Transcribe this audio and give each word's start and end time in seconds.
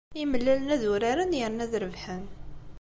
Imellalen 0.23 0.73
ad 0.75 0.83
uraren 0.91 1.37
yerna 1.39 1.61
ad 1.65 1.73
rebḥen. 1.83 2.23